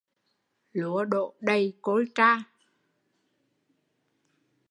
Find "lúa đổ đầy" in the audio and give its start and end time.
0.73-1.73